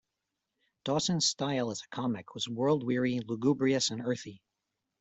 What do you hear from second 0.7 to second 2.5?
Dawson's style as a comic was